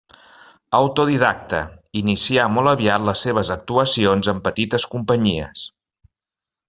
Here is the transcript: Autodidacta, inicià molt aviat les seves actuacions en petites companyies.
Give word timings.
Autodidacta, 0.77 1.59
inicià 2.01 2.47
molt 2.53 2.71
aviat 2.71 3.05
les 3.09 3.21
seves 3.27 3.53
actuacions 3.57 4.31
en 4.35 4.41
petites 4.49 4.89
companyies. 4.95 5.67